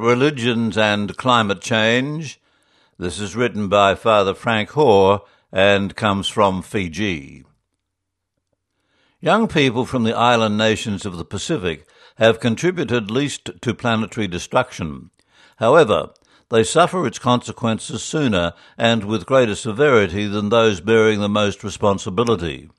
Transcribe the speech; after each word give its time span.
Religions 0.00 0.78
and 0.78 1.14
Climate 1.18 1.60
Change. 1.60 2.40
This 2.98 3.20
is 3.20 3.36
written 3.36 3.68
by 3.68 3.94
Father 3.94 4.32
Frank 4.32 4.70
Hoare 4.70 5.20
and 5.52 5.94
comes 5.94 6.26
from 6.26 6.62
Fiji. 6.62 7.44
Young 9.20 9.46
people 9.46 9.84
from 9.84 10.04
the 10.04 10.16
island 10.16 10.56
nations 10.56 11.04
of 11.04 11.18
the 11.18 11.24
Pacific 11.24 11.86
have 12.16 12.40
contributed 12.40 13.10
least 13.10 13.50
to 13.60 13.74
planetary 13.74 14.26
destruction. 14.26 15.10
However, 15.56 16.14
they 16.48 16.64
suffer 16.64 17.06
its 17.06 17.18
consequences 17.18 18.02
sooner 18.02 18.54
and 18.78 19.04
with 19.04 19.26
greater 19.26 19.54
severity 19.54 20.26
than 20.26 20.48
those 20.48 20.80
bearing 20.80 21.20
the 21.20 21.28
most 21.28 21.62
responsibility. 21.62 22.70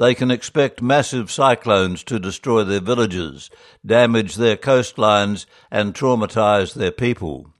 They 0.00 0.14
can 0.14 0.30
expect 0.30 0.80
massive 0.80 1.30
cyclones 1.30 2.02
to 2.04 2.18
destroy 2.18 2.64
their 2.64 2.80
villages, 2.80 3.50
damage 3.84 4.36
their 4.36 4.56
coastlines, 4.56 5.44
and 5.70 5.94
traumatize 5.94 6.72
their 6.72 6.90
people. 6.90 7.52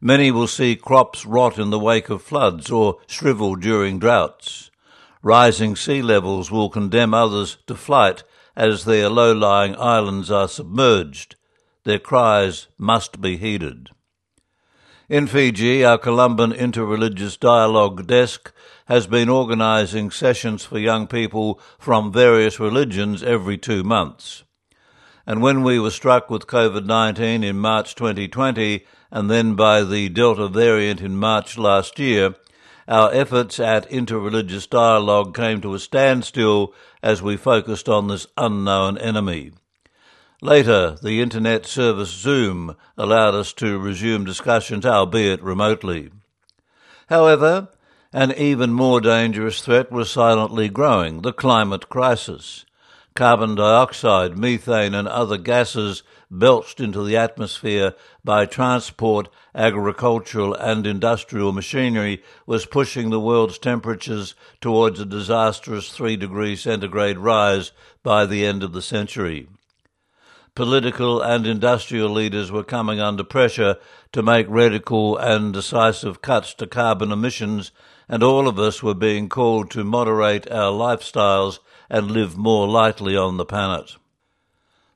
Many 0.00 0.32
will 0.32 0.48
see 0.48 0.74
crops 0.74 1.24
rot 1.24 1.60
in 1.60 1.70
the 1.70 1.78
wake 1.78 2.10
of 2.10 2.24
floods 2.24 2.72
or 2.72 2.98
shrivel 3.06 3.54
during 3.54 4.00
droughts. 4.00 4.72
Rising 5.22 5.76
sea 5.76 6.02
levels 6.02 6.50
will 6.50 6.70
condemn 6.70 7.14
others 7.14 7.58
to 7.68 7.76
flight 7.76 8.24
as 8.56 8.84
their 8.84 9.08
low 9.08 9.32
lying 9.32 9.76
islands 9.76 10.28
are 10.28 10.48
submerged. 10.48 11.36
Their 11.84 12.00
cries 12.00 12.66
must 12.78 13.20
be 13.20 13.36
heeded. 13.36 13.90
In 15.10 15.26
Fiji, 15.26 15.84
our 15.84 15.98
Columban 15.98 16.52
Interreligious 16.52 17.36
Dialogue 17.36 18.06
Desk 18.06 18.52
has 18.86 19.08
been 19.08 19.28
organising 19.28 20.12
sessions 20.12 20.64
for 20.64 20.78
young 20.78 21.08
people 21.08 21.58
from 21.80 22.12
various 22.12 22.60
religions 22.60 23.20
every 23.20 23.58
two 23.58 23.82
months. 23.82 24.44
And 25.26 25.42
when 25.42 25.64
we 25.64 25.80
were 25.80 25.90
struck 25.90 26.30
with 26.30 26.46
COVID 26.46 26.86
19 26.86 27.42
in 27.42 27.58
March 27.58 27.96
2020 27.96 28.86
and 29.10 29.28
then 29.28 29.56
by 29.56 29.82
the 29.82 30.08
Delta 30.10 30.46
variant 30.46 31.00
in 31.00 31.16
March 31.16 31.58
last 31.58 31.98
year, 31.98 32.36
our 32.86 33.12
efforts 33.12 33.58
at 33.58 33.90
interreligious 33.90 34.70
dialogue 34.70 35.34
came 35.34 35.60
to 35.62 35.74
a 35.74 35.80
standstill 35.80 36.72
as 37.02 37.20
we 37.20 37.36
focused 37.36 37.88
on 37.88 38.06
this 38.06 38.28
unknown 38.36 38.96
enemy. 38.96 39.50
Later, 40.42 40.96
the 41.02 41.20
internet 41.20 41.66
service 41.66 42.08
Zoom 42.08 42.74
allowed 42.96 43.34
us 43.34 43.52
to 43.54 43.78
resume 43.78 44.24
discussions, 44.24 44.86
albeit 44.86 45.42
remotely. 45.42 46.10
However, 47.10 47.68
an 48.10 48.32
even 48.32 48.72
more 48.72 49.02
dangerous 49.02 49.60
threat 49.60 49.92
was 49.92 50.10
silently 50.10 50.70
growing 50.70 51.20
the 51.20 51.34
climate 51.34 51.90
crisis. 51.90 52.64
Carbon 53.14 53.54
dioxide, 53.54 54.38
methane, 54.38 54.94
and 54.94 55.06
other 55.06 55.36
gases 55.36 56.02
belched 56.30 56.80
into 56.80 57.04
the 57.04 57.18
atmosphere 57.18 57.92
by 58.24 58.46
transport, 58.46 59.28
agricultural, 59.54 60.54
and 60.54 60.86
industrial 60.86 61.52
machinery 61.52 62.22
was 62.46 62.64
pushing 62.64 63.10
the 63.10 63.20
world's 63.20 63.58
temperatures 63.58 64.34
towards 64.62 65.00
a 65.00 65.04
disastrous 65.04 65.90
3 65.90 66.16
degrees 66.16 66.62
centigrade 66.62 67.18
rise 67.18 67.72
by 68.02 68.24
the 68.24 68.46
end 68.46 68.62
of 68.62 68.72
the 68.72 68.80
century 68.80 69.46
political 70.54 71.20
and 71.20 71.46
industrial 71.46 72.10
leaders 72.10 72.50
were 72.50 72.64
coming 72.64 73.00
under 73.00 73.24
pressure 73.24 73.76
to 74.12 74.22
make 74.22 74.46
radical 74.48 75.16
and 75.16 75.52
decisive 75.52 76.22
cuts 76.22 76.54
to 76.54 76.66
carbon 76.66 77.12
emissions, 77.12 77.70
and 78.08 78.22
all 78.22 78.48
of 78.48 78.58
us 78.58 78.82
were 78.82 78.94
being 78.94 79.28
called 79.28 79.70
to 79.70 79.84
moderate 79.84 80.50
our 80.50 80.72
lifestyles 80.72 81.58
and 81.88 82.10
live 82.10 82.36
more 82.36 82.68
lightly 82.68 83.16
on 83.16 83.36
the 83.36 83.44
planet. 83.44 83.96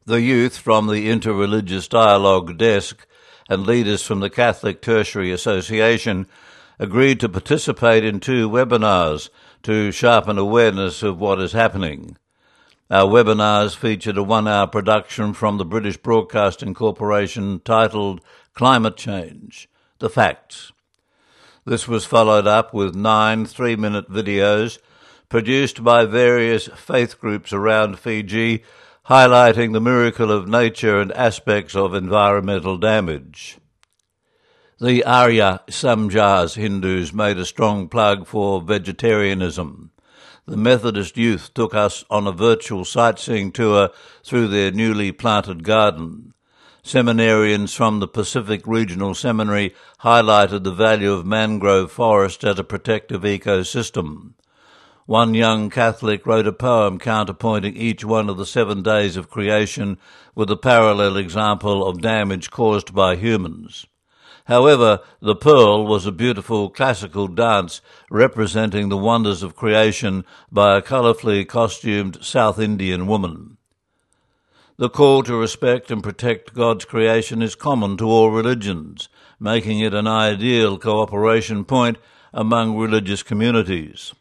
The 0.04 0.20
youth 0.20 0.58
from 0.58 0.86
the 0.86 1.08
Interreligious 1.08 1.88
Dialogue 1.88 2.58
Desk 2.58 3.06
and 3.48 3.66
leaders 3.66 4.02
from 4.02 4.20
the 4.20 4.30
Catholic 4.30 4.82
Tertiary 4.82 5.32
Association 5.32 6.26
agreed 6.78 7.20
to 7.20 7.28
participate 7.28 8.04
in 8.04 8.20
two 8.20 8.50
webinars 8.50 9.30
to 9.62 9.92
sharpen 9.92 10.36
awareness 10.38 11.02
of 11.02 11.18
what 11.18 11.40
is 11.40 11.52
happening. 11.52 12.16
Our 12.90 13.10
webinars 13.10 13.74
featured 13.74 14.18
a 14.18 14.22
one 14.22 14.46
hour 14.46 14.66
production 14.66 15.32
from 15.32 15.56
the 15.56 15.64
British 15.64 15.96
Broadcasting 15.96 16.74
Corporation 16.74 17.62
titled 17.64 18.20
Climate 18.52 18.98
Change 18.98 19.70
The 20.00 20.10
Facts. 20.10 20.70
This 21.64 21.88
was 21.88 22.04
followed 22.04 22.46
up 22.46 22.74
with 22.74 22.94
nine 22.94 23.46
three 23.46 23.74
minute 23.74 24.10
videos 24.10 24.78
produced 25.30 25.82
by 25.82 26.04
various 26.04 26.66
faith 26.76 27.18
groups 27.18 27.54
around 27.54 27.98
Fiji 27.98 28.62
highlighting 29.06 29.72
the 29.72 29.80
miracle 29.80 30.30
of 30.30 30.46
nature 30.46 31.00
and 31.00 31.10
aspects 31.12 31.74
of 31.74 31.94
environmental 31.94 32.76
damage. 32.76 33.56
The 34.78 35.02
Arya 35.06 35.62
Samaj 35.70 36.54
Hindus 36.54 37.14
made 37.14 37.38
a 37.38 37.46
strong 37.46 37.88
plug 37.88 38.26
for 38.26 38.60
vegetarianism 38.60 39.90
the 40.46 40.56
Methodist 40.56 41.16
youth 41.16 41.54
took 41.54 41.74
us 41.74 42.04
on 42.10 42.26
a 42.26 42.32
virtual 42.32 42.84
sightseeing 42.84 43.50
tour 43.50 43.90
through 44.22 44.48
their 44.48 44.70
newly 44.70 45.10
planted 45.10 45.64
garden. 45.64 46.34
Seminarians 46.82 47.74
from 47.74 48.00
the 48.00 48.08
Pacific 48.08 48.60
Regional 48.66 49.14
Seminary 49.14 49.74
highlighted 50.00 50.64
the 50.64 50.70
value 50.70 51.12
of 51.12 51.24
mangrove 51.24 51.90
forest 51.90 52.44
as 52.44 52.58
a 52.58 52.64
protective 52.64 53.22
ecosystem. 53.22 54.34
One 55.06 55.32
young 55.32 55.70
Catholic 55.70 56.26
wrote 56.26 56.46
a 56.46 56.52
poem 56.52 56.98
counterpointing 56.98 57.76
each 57.76 58.04
one 58.04 58.28
of 58.28 58.36
the 58.36 58.46
seven 58.46 58.82
days 58.82 59.16
of 59.16 59.30
creation 59.30 59.98
with 60.34 60.50
a 60.50 60.56
parallel 60.56 61.16
example 61.16 61.86
of 61.86 62.02
damage 62.02 62.50
caused 62.50 62.94
by 62.94 63.16
humans. 63.16 63.86
However, 64.44 65.00
the 65.20 65.34
Pearl 65.34 65.86
was 65.86 66.04
a 66.04 66.12
beautiful 66.12 66.68
classical 66.68 67.28
dance 67.28 67.80
representing 68.10 68.88
the 68.88 68.98
wonders 68.98 69.42
of 69.42 69.56
creation 69.56 70.24
by 70.52 70.76
a 70.76 70.82
colourfully 70.82 71.46
costumed 71.46 72.18
South 72.22 72.58
Indian 72.58 73.06
woman. 73.06 73.56
The 74.76 74.90
call 74.90 75.22
to 75.22 75.36
respect 75.36 75.90
and 75.90 76.02
protect 76.02 76.52
God's 76.52 76.84
creation 76.84 77.40
is 77.40 77.54
common 77.54 77.96
to 77.98 78.06
all 78.06 78.30
religions, 78.30 79.08
making 79.40 79.78
it 79.78 79.94
an 79.94 80.06
ideal 80.06 80.78
cooperation 80.78 81.64
point 81.64 81.96
among 82.32 82.76
religious 82.76 83.22
communities. 83.22 84.12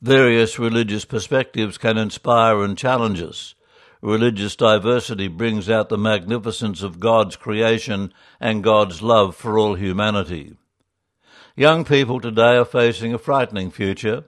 Various 0.00 0.58
religious 0.58 1.04
perspectives 1.04 1.78
can 1.78 1.96
inspire 1.96 2.62
and 2.62 2.76
challenge 2.76 3.22
us, 3.22 3.54
religious 4.02 4.56
diversity 4.56 5.28
brings 5.28 5.70
out 5.70 5.88
the 5.88 5.96
magnificence 5.96 6.82
of 6.82 7.00
God's 7.00 7.36
creation 7.36 8.12
and 8.40 8.64
God's 8.64 9.00
love 9.00 9.36
for 9.36 9.56
all 9.58 9.74
humanity. 9.74 10.56
Young 11.54 11.84
people 11.84 12.20
today 12.20 12.56
are 12.56 12.64
facing 12.64 13.14
a 13.14 13.18
frightening 13.18 13.70
future. 13.70 14.24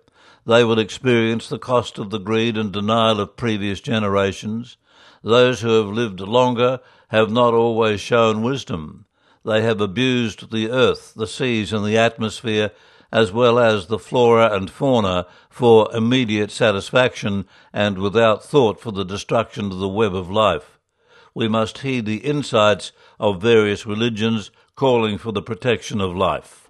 They 0.46 0.62
will 0.62 0.78
experience 0.78 1.48
the 1.48 1.58
cost 1.58 1.98
of 1.98 2.10
the 2.10 2.18
greed 2.18 2.56
and 2.56 2.72
denial 2.72 3.18
of 3.18 3.36
previous 3.36 3.80
generations. 3.80 4.76
Those 5.22 5.62
who 5.62 5.70
have 5.70 5.88
lived 5.88 6.20
longer 6.20 6.80
have 7.08 7.30
not 7.30 7.54
always 7.54 8.00
shown 8.00 8.42
wisdom. 8.42 9.06
They 9.44 9.62
have 9.62 9.80
abused 9.80 10.52
the 10.52 10.70
earth, 10.70 11.14
the 11.16 11.26
seas, 11.26 11.72
and 11.72 11.84
the 11.84 11.98
atmosphere 11.98 12.70
as 13.14 13.30
well 13.30 13.60
as 13.60 13.86
the 13.86 13.98
flora 13.98 14.52
and 14.52 14.68
fauna 14.68 15.24
for 15.48 15.88
immediate 15.94 16.50
satisfaction 16.50 17.46
and 17.72 17.96
without 17.96 18.44
thought 18.44 18.80
for 18.80 18.90
the 18.90 19.04
destruction 19.04 19.66
of 19.66 19.78
the 19.78 19.88
web 19.88 20.12
of 20.16 20.28
life. 20.28 20.80
We 21.32 21.46
must 21.46 21.78
heed 21.78 22.06
the 22.06 22.16
insights 22.16 22.90
of 23.20 23.40
various 23.40 23.86
religions 23.86 24.50
calling 24.74 25.16
for 25.16 25.30
the 25.30 25.42
protection 25.42 26.00
of 26.00 26.16
life. 26.16 26.68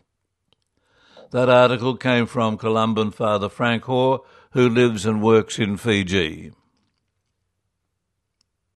That 1.30 1.48
article 1.48 1.96
came 1.96 2.26
from 2.26 2.58
Columban 2.58 3.12
Father 3.12 3.48
Frank 3.48 3.84
Hoare, 3.84 4.18
who 4.52 4.68
lives 4.68 5.06
and 5.06 5.22
works 5.22 5.58
in 5.58 5.78
Fiji. 5.78 6.52